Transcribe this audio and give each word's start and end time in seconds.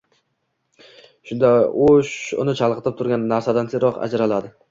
shunda 1.31 1.51
u 1.89 1.91
uni 2.45 2.57
chalg‘itib 2.61 2.97
turgan 3.01 3.27
narsadan 3.35 3.73
tezroq 3.75 4.03
ajraladi. 4.09 4.53